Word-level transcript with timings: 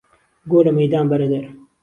گۆ 0.51 0.59
له 0.65 0.71
مهیدان 0.77 1.05
بەره 1.11 1.27
دەر 1.31 1.45